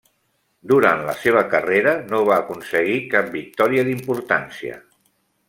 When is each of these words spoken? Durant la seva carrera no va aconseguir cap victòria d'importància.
Durant 0.69 1.03
la 1.09 1.13
seva 1.25 1.43
carrera 1.51 1.93
no 2.15 2.21
va 2.31 2.39
aconseguir 2.45 2.97
cap 3.13 3.29
victòria 3.37 3.85
d'importància. 3.91 4.81